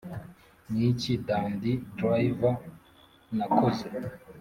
[0.71, 2.49] niki dandy drive
[3.37, 3.85] nakoze